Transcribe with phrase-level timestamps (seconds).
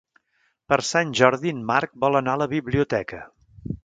[0.71, 3.21] Per Sant Jordi en Marc vol anar a la biblioteca.